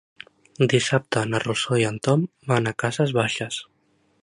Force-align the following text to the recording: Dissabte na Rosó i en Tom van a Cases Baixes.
Dissabte 0.71 1.23
na 1.33 1.41
Rosó 1.43 1.77
i 1.83 1.85
en 1.91 2.01
Tom 2.09 2.25
van 2.53 2.69
a 2.71 2.75
Cases 2.85 3.17
Baixes. 3.21 3.61